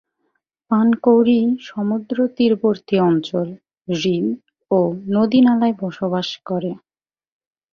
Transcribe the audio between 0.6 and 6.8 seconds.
পানকৌড়ি সমুদ্রতীরবর্তী অঞ্চল, হ্রদ ও নদীনালায় বসবাস করে।